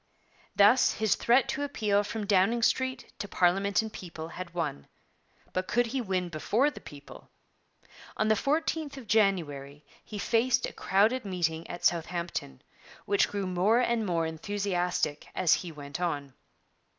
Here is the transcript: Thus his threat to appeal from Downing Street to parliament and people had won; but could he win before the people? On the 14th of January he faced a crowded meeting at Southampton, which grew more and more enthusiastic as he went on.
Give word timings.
Thus 0.55 0.93
his 0.93 1.13
threat 1.13 1.47
to 1.49 1.61
appeal 1.61 2.03
from 2.03 2.25
Downing 2.25 2.63
Street 2.63 3.13
to 3.19 3.27
parliament 3.27 3.83
and 3.83 3.93
people 3.93 4.29
had 4.29 4.51
won; 4.51 4.87
but 5.53 5.67
could 5.67 5.85
he 5.85 6.01
win 6.01 6.29
before 6.29 6.71
the 6.71 6.81
people? 6.81 7.29
On 8.17 8.27
the 8.27 8.33
14th 8.33 8.97
of 8.97 9.05
January 9.05 9.85
he 10.03 10.17
faced 10.17 10.65
a 10.65 10.73
crowded 10.73 11.23
meeting 11.23 11.69
at 11.69 11.85
Southampton, 11.85 12.63
which 13.05 13.27
grew 13.29 13.45
more 13.45 13.77
and 13.79 14.03
more 14.03 14.25
enthusiastic 14.25 15.27
as 15.35 15.53
he 15.53 15.71
went 15.71 16.01
on. 16.01 16.33